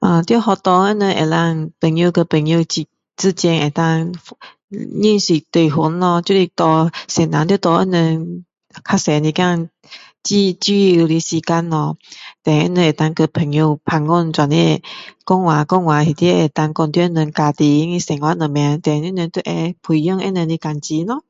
[0.00, 4.18] 嗯，在学校他们能够朋友跟朋友之-之间能够
[4.70, 6.22] 认识对方咯！
[6.22, 7.90] 就是说老师要给他们多一
[9.32, 9.70] 点
[10.22, 11.98] 自-自由的时间咯
[12.42, 14.80] ，then 他们能够跟朋友聊天这样。
[15.26, 18.80] 讲话讲话里面可以讲到人家庭的生活怎样。
[18.80, 21.22] then 他们就会培养他们的感情咯。